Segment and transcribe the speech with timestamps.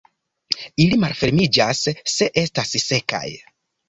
[0.85, 1.81] Ili malfermiĝas
[2.13, 3.25] se estas sekaj.